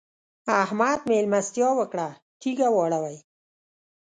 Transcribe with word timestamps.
احمد؛ 0.63 0.99
مېلمستيا 1.09 1.69
وکړه- 1.79 2.07
تيږه 2.41 2.67
واړوئ. 2.75 3.17